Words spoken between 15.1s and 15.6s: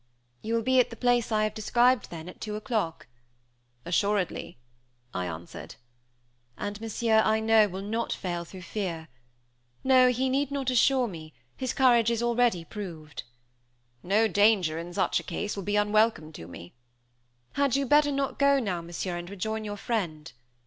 a case,